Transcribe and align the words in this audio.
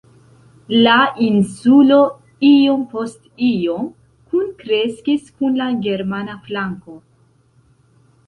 La 0.85 0.93
insulo 1.25 1.97
iom 2.47 2.81
post 2.93 3.27
iom 3.49 3.85
kunkreskis 4.35 5.29
kun 5.43 5.59
la 5.61 5.67
germana 5.87 6.39
flanko. 6.47 6.97